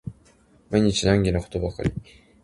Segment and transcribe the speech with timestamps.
[0.71, 1.93] 毎日難儀なことばかり